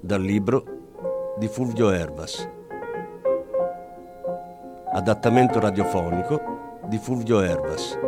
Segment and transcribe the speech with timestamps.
[0.00, 2.48] dal libro di Fulvio Ervas.
[4.92, 7.98] Adattamento radiofonico di Fulvio Ervas.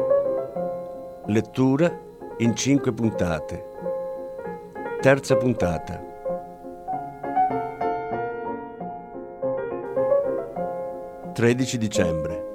[1.26, 1.92] Lettura
[2.38, 3.64] in cinque puntate.
[5.00, 6.08] Terza puntata.
[11.32, 12.49] Tredici dicembre.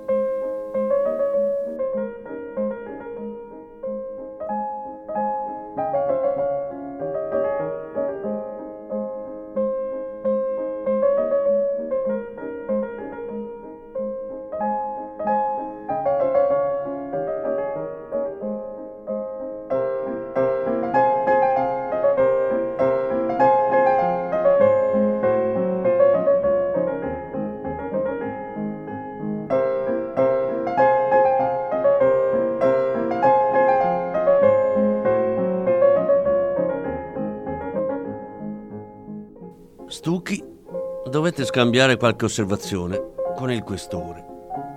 [41.56, 44.26] Scambiare qualche osservazione con il questore.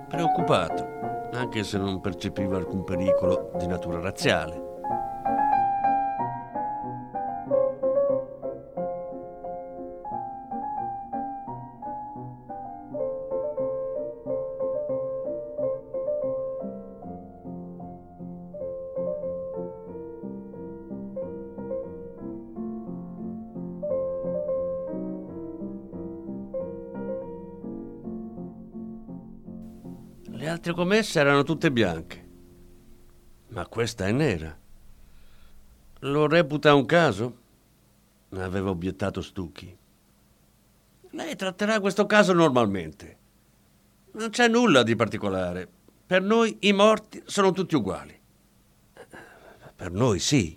[0.07, 4.68] Preoccupato, anche se non percepiva alcun pericolo di natura razziale.
[30.69, 32.27] Altre commesse erano tutte bianche,
[33.47, 34.55] ma questa è nera.
[36.01, 37.37] Lo reputa un caso?
[38.35, 39.75] Aveva obiettato Stucchi.
[41.09, 43.17] Lei tratterà questo caso normalmente.
[44.11, 45.67] Non c'è nulla di particolare.
[46.05, 48.19] Per noi i morti sono tutti uguali.
[49.75, 50.55] Per noi sì,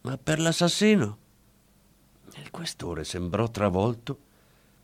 [0.00, 1.18] ma per l'assassino?
[2.36, 4.18] Il questore sembrò travolto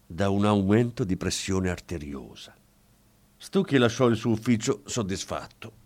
[0.07, 2.55] da un aumento di pressione arteriosa.
[3.39, 5.86] Stucchi lasciò il suo ufficio soddisfatto.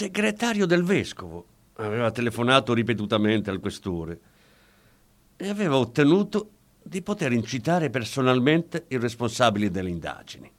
[0.00, 1.44] Segretario del vescovo
[1.74, 4.20] aveva telefonato ripetutamente al questore
[5.36, 6.52] e aveva ottenuto
[6.82, 10.50] di poter incitare personalmente i responsabili delle indagini.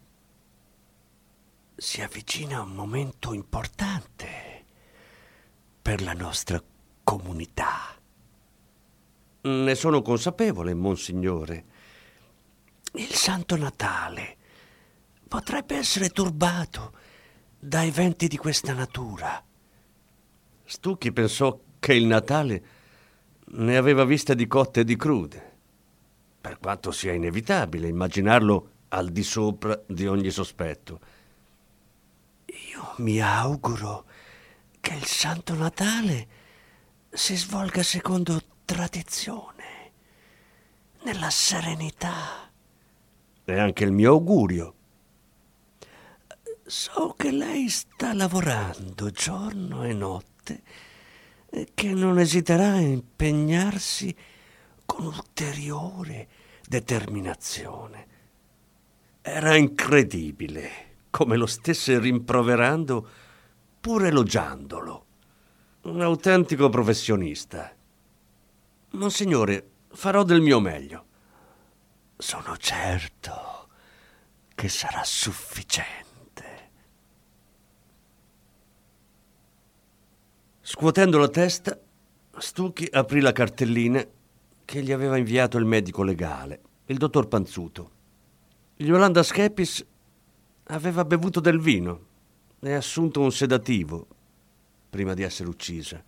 [1.76, 4.28] Si avvicina un momento importante
[5.82, 6.62] per la nostra
[7.04, 7.96] comunità.
[9.42, 11.66] Ne sono consapevole, Monsignore.
[12.94, 14.38] Il Santo Natale
[15.28, 17.00] potrebbe essere turbato
[17.64, 19.44] da eventi di questa natura.
[20.64, 22.64] Stucchi pensò che il Natale
[23.54, 25.58] ne aveva viste di cotte e di crude,
[26.42, 31.00] per quanto sia inevitabile immaginarlo al di sopra di ogni sospetto.
[32.46, 34.06] Io mi auguro
[34.80, 36.28] che il Santo Natale
[37.12, 39.92] si svolga secondo tradizione,
[41.04, 42.50] nella serenità.
[43.44, 44.74] È anche il mio augurio.
[46.72, 50.64] So che lei sta lavorando giorno e notte
[51.50, 54.16] e che non esiterà a impegnarsi
[54.86, 56.30] con ulteriore
[56.66, 58.08] determinazione.
[59.22, 63.10] Era incredibile come lo stesse rimproverando
[63.82, 65.06] pur elogiandolo.
[65.82, 67.70] Un autentico professionista.
[68.92, 71.06] Monsignore, farò del mio meglio.
[72.16, 73.68] Sono certo
[74.56, 76.11] che sarà sufficiente.
[80.74, 81.78] Scuotendo la testa,
[82.38, 84.02] Stucchi aprì la cartellina
[84.64, 87.92] che gli aveva inviato il medico legale, il dottor Panzuto.
[88.78, 89.86] Yolanda Schepis
[90.68, 92.06] aveva bevuto del vino
[92.62, 94.08] e assunto un sedativo
[94.90, 96.02] prima di essere uccisa.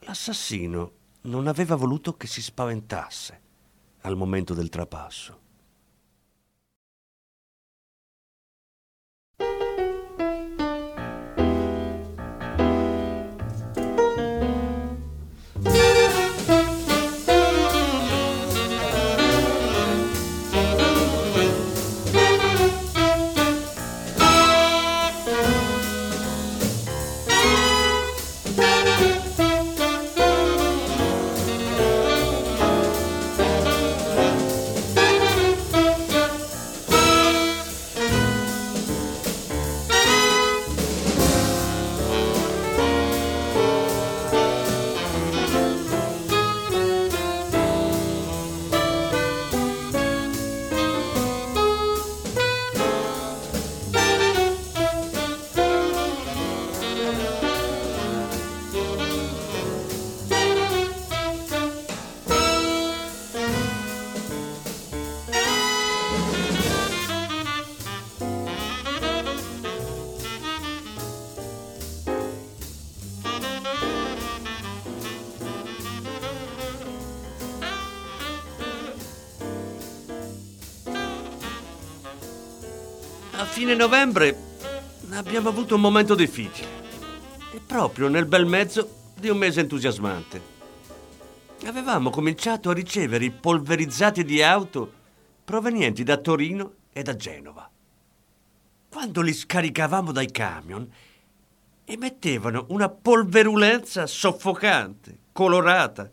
[0.00, 0.92] L'assassino
[1.22, 3.40] non aveva voluto che si spaventasse
[4.00, 5.38] al momento del trapasso.
[83.60, 84.34] Fine novembre
[85.10, 86.66] abbiamo avuto un momento difficile.
[87.52, 90.40] E proprio nel bel mezzo di un mese entusiasmante.
[91.66, 94.90] Avevamo cominciato a ricevere i polverizzati di auto
[95.44, 97.70] provenienti da Torino e da Genova.
[98.88, 100.90] Quando li scaricavamo dai camion,
[101.84, 106.10] emettevano una polverulenza soffocante, colorata,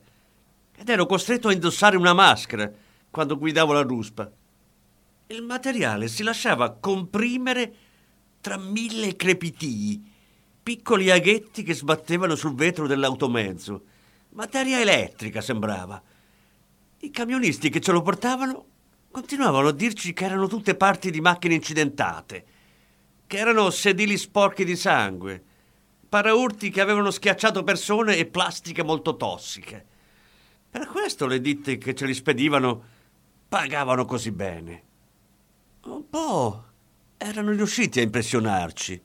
[0.76, 2.70] ed ero costretto a indossare una maschera
[3.10, 4.30] quando guidavo la ruspa.
[5.30, 7.76] Il materiale si lasciava comprimere
[8.40, 10.02] tra mille crepitii,
[10.64, 13.84] piccoli aghetti che sbattevano sul vetro dell'automezzo.
[14.30, 16.02] Materia elettrica sembrava.
[17.00, 18.66] I camionisti che ce lo portavano
[19.12, 22.46] continuavano a dirci che erano tutte parti di macchine incidentate,
[23.28, 25.44] che erano sedili sporchi di sangue,
[26.08, 29.86] paraurti che avevano schiacciato persone e plastiche molto tossiche.
[30.70, 32.82] Per questo le ditte che ce li spedivano
[33.50, 34.84] pagavano così bene.
[36.10, 36.64] Po'
[37.18, 39.02] erano riusciti a impressionarci.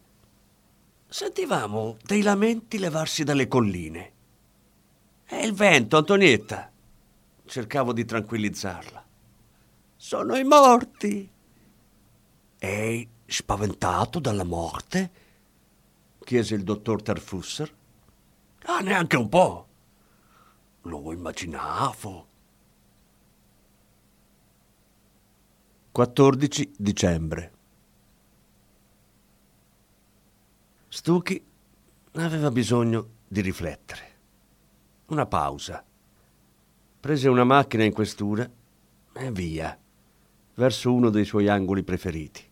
[1.09, 4.13] Sentivamo dei lamenti levarsi dalle colline.
[5.25, 6.71] È il vento, Antonietta.
[7.45, 9.05] Cercavo di tranquillizzarla.
[9.97, 11.31] Sono i morti.
[12.59, 15.11] Ehi, spaventato dalla morte?
[16.23, 17.75] chiese il dottor Tarfusser.
[18.65, 19.67] Ah, neanche un po'.
[20.83, 22.27] Lo immaginavo.
[25.93, 27.53] 14 dicembre.
[30.89, 31.45] Stucchi
[32.13, 34.01] aveva bisogno di riflettere.
[35.09, 35.85] Una pausa.
[36.99, 38.51] Prese una macchina in questura
[39.13, 39.79] e via,
[40.55, 42.43] verso uno dei suoi angoli preferiti.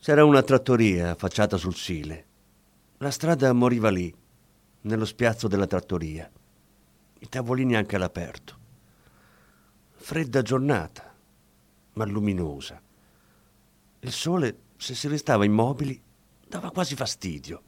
[0.00, 2.26] C'era una trattoria affacciata sul Sile.
[2.96, 4.12] La strada moriva lì,
[4.80, 6.28] nello spiazzo della trattoria.
[7.20, 8.58] I tavolini anche all'aperto.
[9.92, 11.14] Fredda giornata
[11.96, 12.80] ma luminosa.
[14.00, 16.00] Il sole, se si restava immobili,
[16.46, 17.62] dava quasi fastidio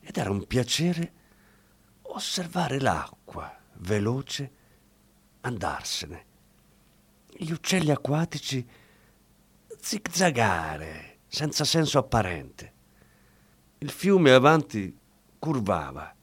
[0.00, 1.12] ed era un piacere
[2.02, 4.52] osservare l'acqua veloce
[5.40, 6.26] andarsene.
[7.36, 8.66] Gli uccelli acquatici
[9.80, 12.72] zigzagare senza senso apparente.
[13.78, 14.96] Il fiume avanti
[15.38, 16.14] curvava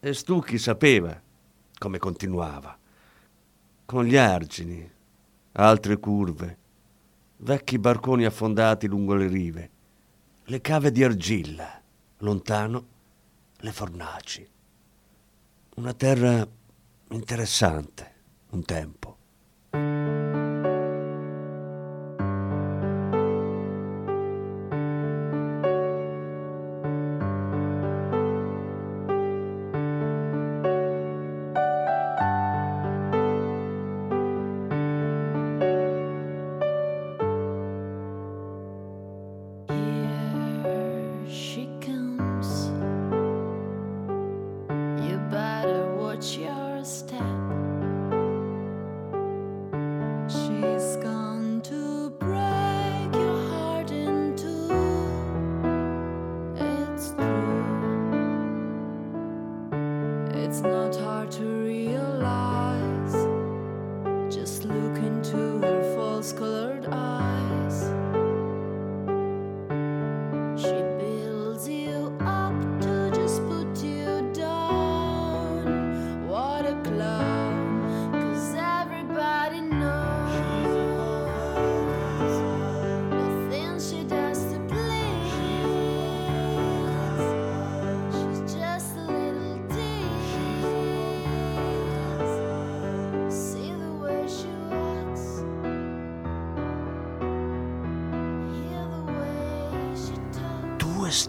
[0.00, 1.20] e Stucchi sapeva
[1.78, 2.78] come continuava,
[3.84, 4.93] con gli argini
[5.56, 6.58] altre curve,
[7.38, 9.70] vecchi barconi affondati lungo le rive,
[10.44, 11.80] le cave di argilla,
[12.18, 12.86] lontano
[13.56, 14.48] le fornaci.
[15.76, 16.46] Una terra
[17.10, 18.12] interessante
[18.50, 19.13] un tempo.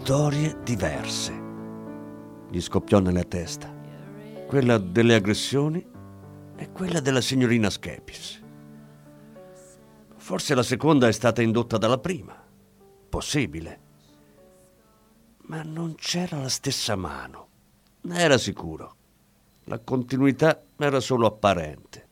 [0.06, 1.32] Storie diverse.
[2.48, 3.74] Gli scoppiò nella testa.
[4.46, 5.84] Quella delle aggressioni
[6.54, 8.40] e quella della signorina Schepis.
[10.14, 12.40] Forse la seconda è stata indotta dalla prima.
[13.08, 13.80] Possibile.
[15.46, 17.48] Ma non c'era la stessa mano.
[18.02, 18.94] Ne era sicuro.
[19.64, 22.08] La continuità era solo apparente.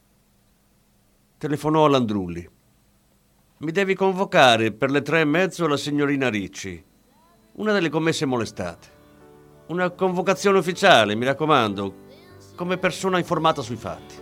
[1.39, 2.51] Telefonò a Landrulli.
[3.59, 6.85] Mi devi convocare per le tre e mezzo la signorina Ricci,
[7.57, 8.89] una delle commesse molestate.
[9.67, 11.95] Una convocazione ufficiale, mi raccomando,
[12.55, 14.15] come persona informata sui fatti.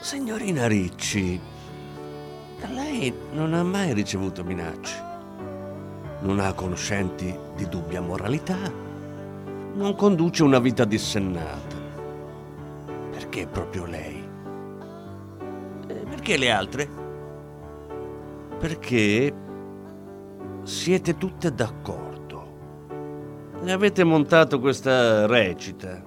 [0.00, 1.40] Signorina Ricci,
[2.72, 5.02] lei non ha mai ricevuto minacce.
[6.20, 8.58] Non ha conoscenti di dubbia moralità.
[9.74, 11.76] Non conduce una vita dissennata.
[13.10, 14.22] Perché proprio lei?
[15.88, 16.88] Eh, Perché le altre?
[18.58, 19.32] Perché
[20.64, 23.52] siete tutte d'accordo.
[23.60, 26.02] Ne avete montato questa recita,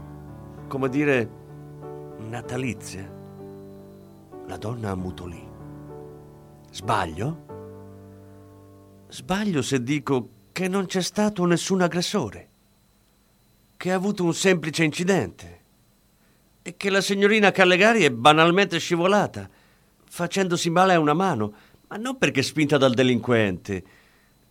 [0.68, 1.30] come dire,
[2.28, 3.16] natalizia.
[4.48, 5.48] La donna ammutolì.
[6.72, 7.46] Sbaglio?
[9.10, 12.50] Sbaglio se dico che non c'è stato nessun aggressore,
[13.78, 15.56] che ha avuto un semplice incidente
[16.64, 19.48] e che la signorina Callegari è banalmente scivolata,
[20.04, 21.54] facendosi male a una mano,
[21.88, 23.84] ma non perché spinta dal delinquente,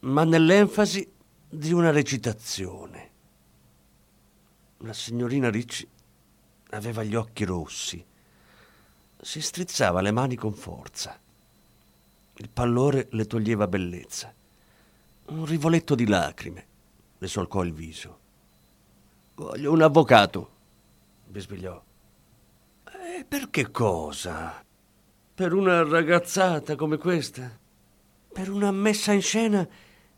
[0.06, 1.12] ma nell'enfasi
[1.48, 3.10] di una recitazione.
[4.78, 5.88] La signorina Ricci
[6.70, 8.04] aveva gli occhi rossi,
[9.20, 11.18] si strizzava le mani con forza.
[12.38, 14.32] Il pallore le toglieva bellezza.
[15.26, 16.66] Un rivoletto di lacrime
[17.18, 18.18] le solcò il viso.
[19.34, 20.50] Voglio un avvocato,
[21.26, 21.82] bisbigliò.
[22.84, 24.64] E per che cosa?
[25.34, 27.58] Per una ragazzata come questa?
[28.32, 29.66] Per una messa in scena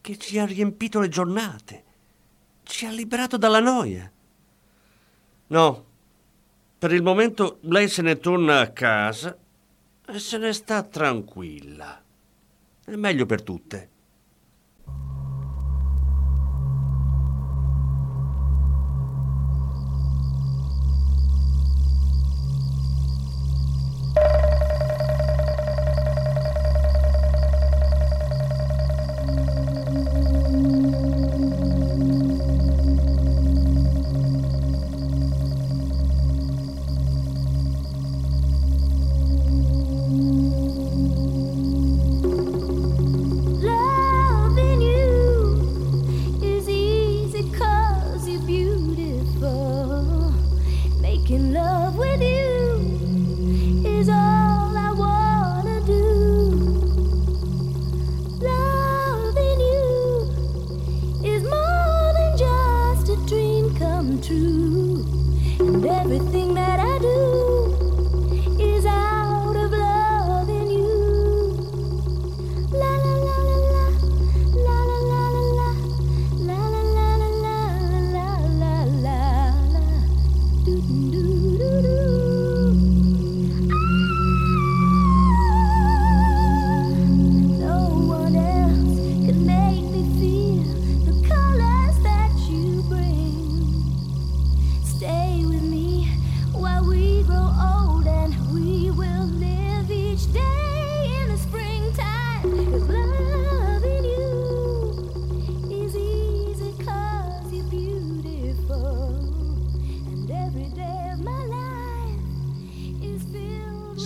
[0.09, 1.85] che ci ha riempito le giornate?
[2.63, 4.11] Ci ha liberato dalla noia?
[5.49, 5.85] No,
[6.79, 9.37] per il momento lei se ne torna a casa
[10.07, 12.03] e se ne sta tranquilla.
[12.87, 13.91] È meglio per tutte.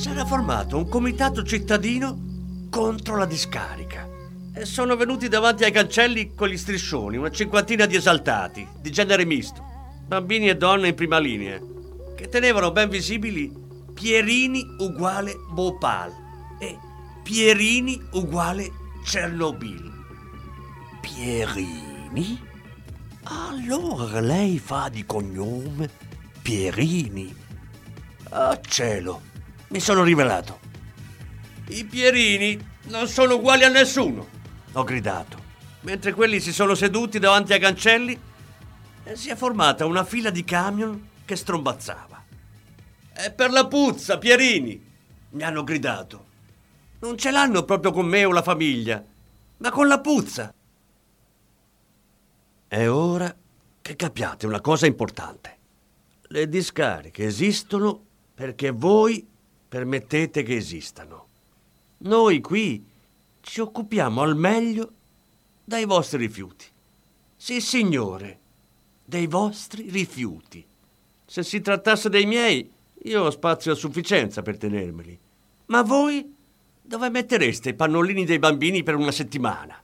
[0.06, 4.08] With S'era formato un comitato cittadino contro la discarica.
[4.54, 9.24] E sono venuti davanti ai cancelli con gli striscioni, una cinquantina di esaltati, di genere
[9.24, 9.62] misto,
[10.06, 11.58] bambini e donne in prima linea,
[12.16, 13.52] che tenevano ben visibili
[13.94, 16.12] Pierini uguale Bhopal
[16.58, 16.76] e
[17.22, 18.70] Pierini uguale
[19.04, 19.90] Chernobyl.
[21.00, 22.40] Pierini?
[23.22, 25.88] Allora lei fa di cognome
[26.42, 27.34] Pierini.
[28.30, 29.30] Ah, cielo,
[29.72, 30.60] mi sono rivelato.
[31.68, 34.28] I Pierini non sono uguali a nessuno,
[34.72, 35.38] ho gridato,
[35.80, 38.20] mentre quelli si sono seduti davanti ai cancelli
[39.02, 42.22] e si è formata una fila di camion che strombazzava.
[43.14, 44.90] È per la puzza, Pierini,
[45.30, 46.26] mi hanno gridato.
[47.00, 49.02] Non ce l'hanno proprio con me o la famiglia,
[49.56, 50.52] ma con la puzza.
[52.68, 53.34] È ora
[53.80, 55.56] che capiate una cosa importante.
[56.24, 59.30] Le discariche esistono perché voi
[59.72, 61.28] permettete che esistano.
[62.00, 62.84] Noi qui
[63.40, 64.92] ci occupiamo al meglio
[65.64, 66.66] dai vostri rifiuti.
[67.34, 68.38] Sì, signore,
[69.02, 70.62] dei vostri rifiuti.
[71.24, 72.70] Se si trattasse dei miei,
[73.04, 75.18] io ho spazio a sufficienza per tenermeli.
[75.66, 76.30] Ma voi
[76.82, 79.82] dove mettereste i pannolini dei bambini per una settimana?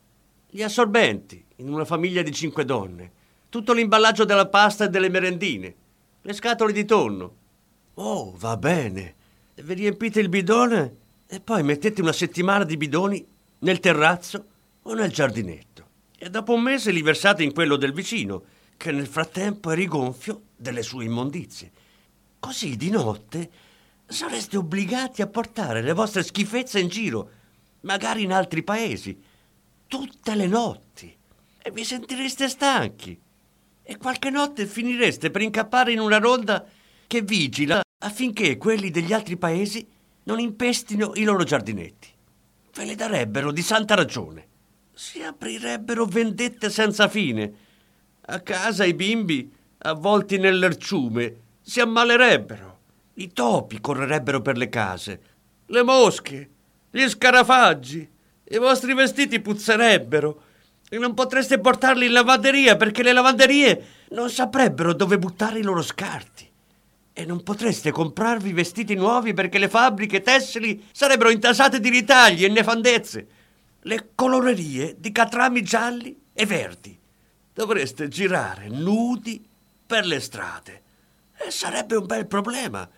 [0.51, 3.13] Gli assorbenti, in una famiglia di cinque donne.
[3.49, 5.75] Tutto l'imballaggio della pasta e delle merendine.
[6.21, 7.37] Le scatole di tonno.
[7.95, 9.17] Oh, va bene.
[9.61, 10.97] Vi riempite il bidone
[11.27, 13.27] e poi mettete una settimana di bidoni
[13.61, 14.47] nel terrazzo
[14.83, 15.87] o nel giardinetto.
[16.17, 18.45] E dopo un mese li versate in quello del vicino,
[18.77, 21.73] che nel frattempo è rigonfio delle sue immondizie.
[22.39, 23.51] Così di notte
[24.07, 27.31] sareste obbligati a portare le vostre schifezze in giro,
[27.81, 29.21] magari in altri paesi,
[29.89, 31.15] tutte le notti.
[31.61, 33.21] E vi sentireste stanchi.
[33.83, 36.65] E qualche notte finireste per incappare in una ronda
[37.09, 39.87] che vigila affinché quelli degli altri paesi
[40.25, 42.09] non impestino i loro giardinetti.
[42.75, 44.47] Ve le darebbero di santa ragione.
[44.93, 47.53] Si aprirebbero vendette senza fine.
[48.27, 52.79] A casa i bimbi, avvolti nell'erciume, si ammalerebbero.
[53.15, 55.21] I topi correrebbero per le case,
[55.67, 56.51] le mosche,
[56.91, 58.09] gli scarafaggi.
[58.51, 60.43] I vostri vestiti puzzerebbero
[60.89, 65.83] e non potreste portarli in lavanderia perché le lavanderie non saprebbero dove buttare i loro
[65.83, 66.48] scarti.
[67.19, 72.49] E non potreste comprarvi vestiti nuovi perché le fabbriche tessili sarebbero intasate di ritagli e
[72.49, 73.27] nefandezze.
[73.81, 76.97] Le colorerie di catrami gialli e verdi.
[77.53, 79.45] Dovreste girare nudi
[79.85, 80.83] per le strade.
[81.37, 82.89] E sarebbe un bel problema.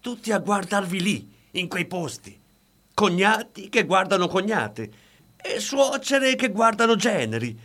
[0.00, 2.36] Tutti a guardarvi lì, in quei posti.
[2.92, 4.90] Cognati che guardano cognate
[5.40, 7.56] e suocere che guardano generi.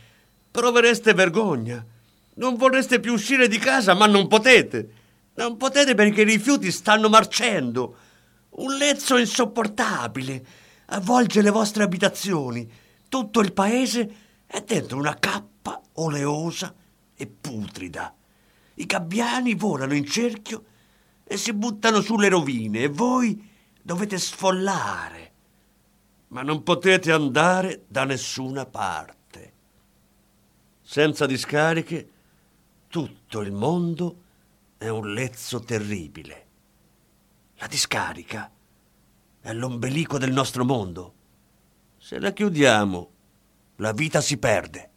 [0.51, 1.83] Provereste vergogna.
[2.35, 4.96] Non vorreste più uscire di casa, ma non potete.
[5.37, 7.97] Non potete perché i rifiuti stanno marcendo.
[8.49, 10.45] Un lezzo insopportabile
[10.87, 12.67] avvolge le vostre abitazioni.
[13.07, 14.15] Tutto il paese
[14.47, 16.73] è dentro una cappa oleosa
[17.15, 18.15] e putrida.
[18.75, 20.63] I gabbiani volano in cerchio
[21.23, 23.39] e si buttano sulle rovine e voi
[23.79, 25.31] dovete sfollare.
[26.29, 29.53] Ma non potete andare da nessuna parte.
[30.81, 32.09] Senza discariche,
[32.87, 34.21] tutto il mondo
[34.77, 36.45] è un lezzo terribile.
[37.55, 38.51] La discarica
[39.39, 41.13] è l'ombelico del nostro mondo.
[41.97, 43.11] Se la chiudiamo,
[43.77, 44.91] la vita si perde.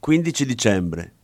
[0.00, 1.14] 15 dicembre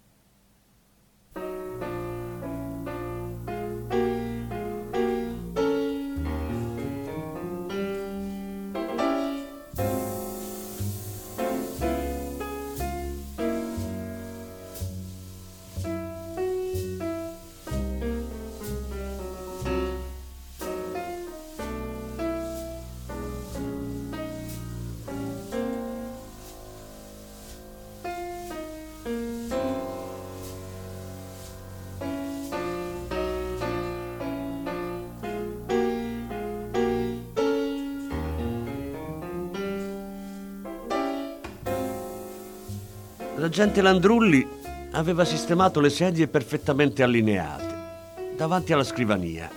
[43.38, 44.48] L'agente Landrulli
[44.92, 49.50] aveva sistemato le sedie perfettamente allineate davanti alla scrivania,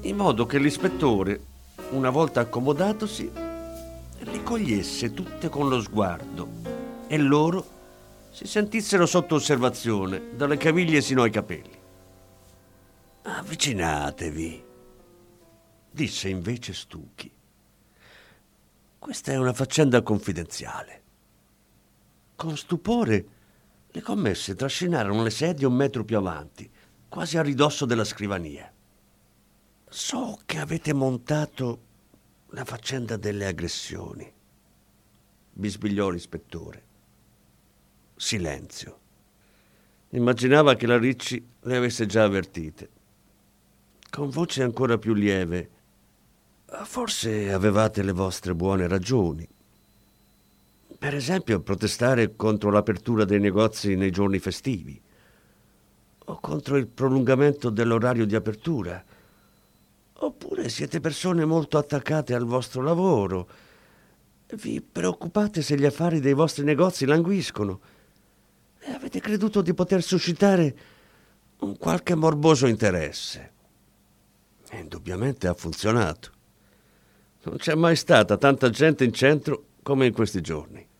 [0.00, 1.40] in modo che l'ispettore,
[1.90, 3.30] una volta accomodatosi,
[4.18, 6.48] le cogliesse tutte con lo sguardo
[7.06, 7.64] e loro
[8.32, 11.78] si sentissero sotto osservazione dalle caviglie sino ai capelli.
[13.22, 14.64] Avvicinatevi,
[15.92, 17.30] disse invece Stucchi.
[18.98, 21.02] Questa è una faccenda confidenziale.
[22.36, 23.26] Con stupore
[23.88, 26.68] le commesse trascinarono le sedie un metro più avanti,
[27.08, 28.70] quasi a ridosso della scrivania.
[29.88, 31.82] So che avete montato
[32.48, 34.30] la faccenda delle aggressioni,
[35.52, 36.82] bisbigliò l'ispettore.
[38.16, 38.98] Silenzio.
[40.10, 42.90] Immaginava che la Ricci le avesse già avvertite.
[44.10, 45.70] Con voce ancora più lieve,
[46.84, 49.48] forse avevate le vostre buone ragioni
[51.04, 54.98] Per esempio, protestare contro l'apertura dei negozi nei giorni festivi
[56.24, 59.04] o contro il prolungamento dell'orario di apertura.
[60.14, 63.48] Oppure siete persone molto attaccate al vostro lavoro.
[64.54, 67.80] Vi preoccupate se gli affari dei vostri negozi languiscono
[68.78, 70.76] e avete creduto di poter suscitare
[71.58, 73.52] un qualche morboso interesse.
[74.70, 76.30] E indubbiamente ha funzionato.
[77.42, 80.92] Non c'è mai stata tanta gente in centro come in questi giorni.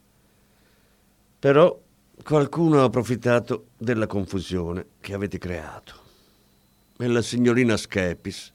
[1.44, 1.78] Però
[2.22, 5.94] qualcuno ha approfittato della confusione che avete creato.
[6.96, 8.50] E la signorina Schepis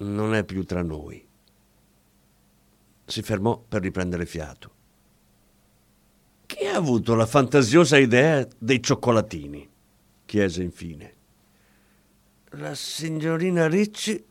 [0.00, 1.26] non è più tra noi.
[3.06, 4.70] Si fermò per riprendere fiato.
[6.44, 9.66] Chi ha avuto la fantasiosa idea dei cioccolatini?
[10.26, 11.14] chiese infine.
[12.50, 14.22] La signorina Ricci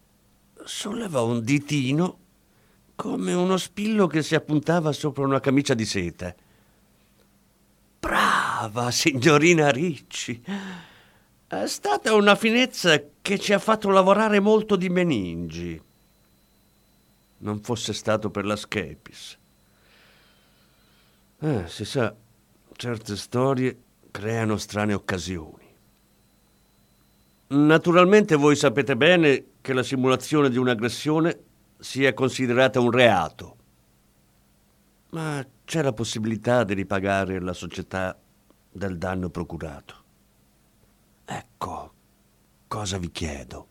[0.63, 2.19] sollevò un ditino
[2.93, 6.35] come uno spillo che si appuntava sopra una camicia di seta.
[8.57, 10.41] Brava, signorina Ricci.
[11.47, 15.79] È stata una finezza che ci ha fatto lavorare molto di meningi.
[17.39, 19.37] Non fosse stato per la Schepis.
[21.39, 22.15] Eh, si sa,
[22.75, 23.77] certe storie
[24.09, 25.65] creano strane occasioni.
[27.49, 31.39] Naturalmente voi sapete bene che la simulazione di un'aggressione
[31.77, 33.55] sia considerata un reato.
[35.11, 38.17] Ma c'è la possibilità di ripagare la società
[38.77, 39.95] del danno procurato.
[41.25, 41.93] Ecco
[42.67, 43.67] cosa vi chiedo.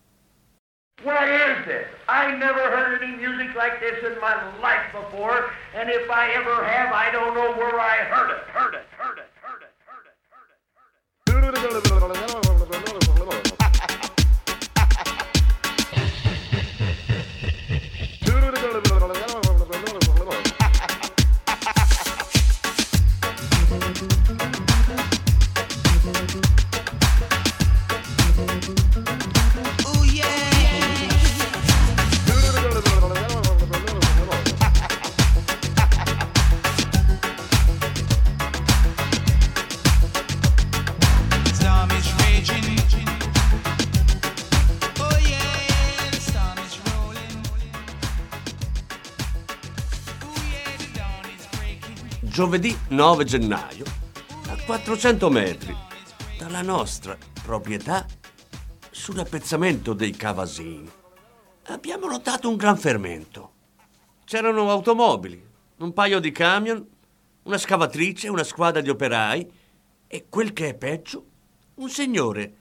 [1.02, 1.86] What is this?
[2.08, 6.64] I never heard any music like this in my life before, and if I ever
[6.64, 8.42] have, I don't know where I heard it.
[8.48, 8.86] Heard it.
[8.96, 9.30] Heard it.
[9.42, 9.72] Heard it.
[9.84, 10.16] Heard it.
[11.52, 12.15] Heard it.
[12.15, 12.15] storm
[52.36, 53.86] Giovedì 9 gennaio,
[54.48, 55.74] a 400 metri
[56.36, 58.04] dalla nostra proprietà,
[58.90, 60.86] sull'appezzamento dei Cavasini,
[61.68, 63.52] abbiamo notato un gran fermento.
[64.24, 65.42] C'erano automobili,
[65.78, 66.86] un paio di camion,
[67.44, 69.50] una scavatrice, una squadra di operai
[70.06, 71.24] e quel che è peggio,
[71.76, 72.56] un signore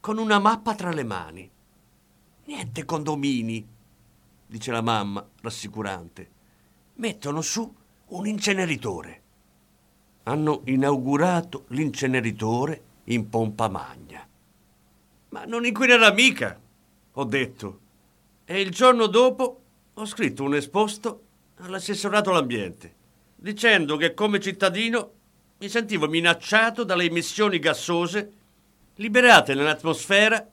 [0.00, 1.48] con una mappa tra le mani.
[2.46, 3.64] Niente condomini,
[4.44, 6.30] dice la mamma, rassicurante.
[6.94, 7.72] Mettono su
[8.10, 9.22] un inceneritore.
[10.24, 14.26] Hanno inaugurato l'inceneritore in pompa magna.
[15.28, 16.58] Ma non inquinerà mica,
[17.12, 17.80] ho detto.
[18.44, 19.60] E il giorno dopo
[19.94, 21.22] ho scritto un esposto
[21.58, 22.94] all'assessorato all'ambiente,
[23.36, 25.12] dicendo che come cittadino
[25.58, 28.32] mi sentivo minacciato dalle emissioni gassose
[28.96, 30.48] liberate nell'atmosfera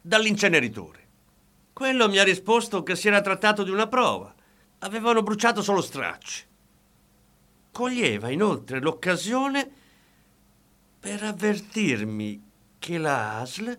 [0.00, 1.00] dall'inceneritore.
[1.72, 4.34] Quello mi ha risposto che si era trattato di una prova.
[4.78, 6.50] Avevano bruciato solo stracci.
[7.72, 9.68] Coglieva inoltre l'occasione
[11.00, 13.78] per avvertirmi che la ASL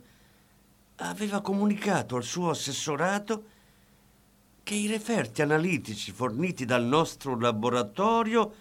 [0.98, 3.44] aveva comunicato al suo assessorato
[4.64, 8.54] che i referti analitici forniti dal nostro laboratorio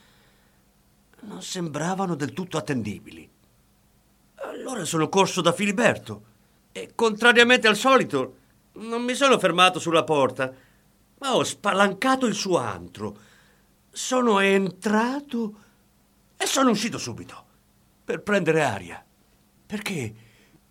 [1.21, 3.29] non sembravano del tutto attendibili.
[4.35, 6.25] Allora sono corso da Filiberto
[6.73, 8.37] e, contrariamente al solito,
[8.75, 10.53] non mi sono fermato sulla porta,
[11.19, 13.31] ma ho spalancato il suo antro.
[13.95, 15.61] Sono entrato
[16.39, 17.45] e sono uscito subito
[18.03, 19.05] per prendere aria.
[19.67, 20.15] Perché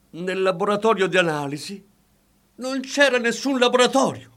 [0.10, 1.86] nel laboratorio di analisi
[2.55, 4.31] non c'era nessun laboratorio,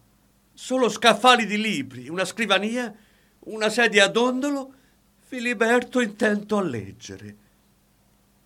[0.53, 2.95] solo scaffali di libri, una scrivania,
[3.41, 4.75] una sedia a dondolo,
[5.27, 7.37] Filiberto intento a leggere.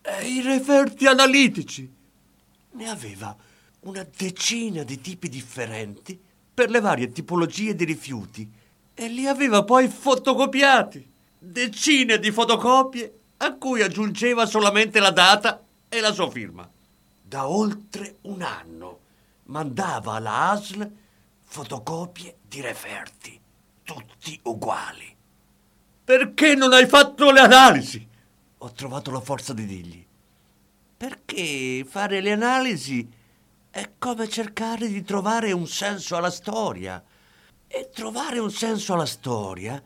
[0.01, 1.92] E i referti analitici.
[2.70, 3.37] Ne aveva
[3.81, 6.18] una decina di tipi differenti
[6.55, 8.51] per le varie tipologie di rifiuti
[9.00, 11.08] e li aveva poi fotocopiati.
[11.38, 16.68] Decine di fotocopie a cui aggiungeva solamente la data e la sua firma.
[17.22, 18.98] Da oltre un anno
[19.44, 20.90] mandava alla ASL
[21.44, 23.40] fotocopie di referti,
[23.84, 25.14] tutti uguali.
[26.04, 28.04] Perché non hai fatto le analisi?
[28.58, 30.04] Ho trovato la forza di dirgli.
[30.96, 33.08] Perché fare le analisi
[33.70, 37.00] è come cercare di trovare un senso alla storia.
[37.70, 39.83] E trovare un senso alla storia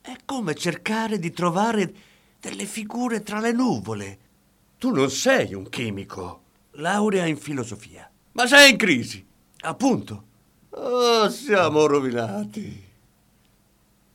[0.00, 1.94] è come cercare di trovare
[2.40, 4.18] delle figure tra le nuvole.
[4.78, 9.24] Tu non sei un chimico, laurea in filosofia, ma sei in crisi,
[9.60, 10.24] appunto.
[10.70, 12.88] Oh, siamo rovinati.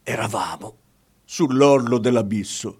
[0.02, 0.78] Eravamo
[1.24, 2.80] sull'orlo dell'abisso.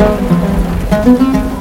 [0.00, 1.59] Thank you.